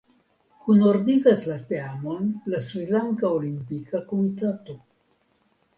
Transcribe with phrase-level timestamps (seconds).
[0.63, 4.83] Kunordigas la teamon la Srilanka Olimpika Komitato.